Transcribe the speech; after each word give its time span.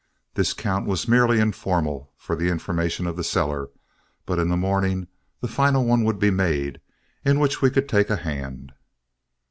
This 0.33 0.53
count 0.55 0.87
was 0.87 1.07
merely 1.07 1.39
informal 1.39 1.97
and 1.97 2.07
for 2.25 2.35
the 2.35 2.49
information 2.49 3.05
of 3.05 3.15
the 3.15 3.23
seller; 3.23 3.69
but 4.25 4.39
in 4.39 4.49
the 4.49 4.57
morning 4.57 5.05
the 5.41 5.47
final 5.47 5.85
one 5.85 6.03
would 6.05 6.17
be 6.17 6.31
made, 6.31 6.81
in 7.23 7.39
which 7.39 7.61
we 7.61 7.69
could 7.69 7.87
take 7.87 8.09
a 8.09 8.15
hand. 8.15 8.71